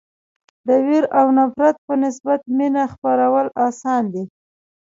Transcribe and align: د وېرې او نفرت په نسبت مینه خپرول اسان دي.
د 0.67 0.69
وېرې 0.85 1.09
او 1.19 1.27
نفرت 1.37 1.75
په 1.87 1.93
نسبت 2.03 2.41
مینه 2.57 2.83
خپرول 2.93 3.47
اسان 3.67 4.03
دي. 4.13 4.23